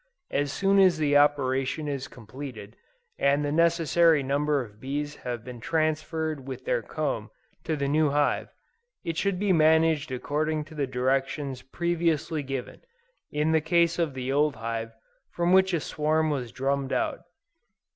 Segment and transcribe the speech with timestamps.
[0.31, 2.75] As soon as the operation is completed,
[3.19, 7.29] and the necessary number of bees have been transferred with their comb
[7.65, 8.47] to the new hive,
[9.03, 12.81] it should be managed according to the directions previously given,
[13.29, 14.95] in the case of the old hive
[15.29, 17.19] from which a swarm was drummed out.